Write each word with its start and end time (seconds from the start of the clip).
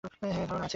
হ্যাঁঁ, 0.03 0.33
ধারনা 0.41 0.55
আছে। 0.57 0.69